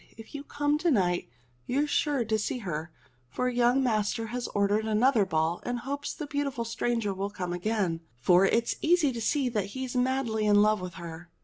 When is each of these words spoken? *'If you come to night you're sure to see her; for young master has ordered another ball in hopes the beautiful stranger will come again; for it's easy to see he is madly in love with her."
*'If 0.17 0.33
you 0.33 0.43
come 0.43 0.79
to 0.79 0.89
night 0.89 1.29
you're 1.67 1.85
sure 1.85 2.25
to 2.25 2.39
see 2.39 2.57
her; 2.57 2.91
for 3.29 3.49
young 3.49 3.83
master 3.83 4.25
has 4.33 4.47
ordered 4.47 4.85
another 4.85 5.27
ball 5.27 5.61
in 5.63 5.77
hopes 5.77 6.11
the 6.11 6.25
beautiful 6.25 6.65
stranger 6.65 7.13
will 7.13 7.29
come 7.29 7.53
again; 7.53 7.99
for 8.19 8.43
it's 8.47 8.77
easy 8.81 9.11
to 9.11 9.21
see 9.21 9.51
he 9.51 9.85
is 9.85 9.95
madly 9.95 10.47
in 10.47 10.63
love 10.63 10.81
with 10.81 10.95
her." 10.95 11.29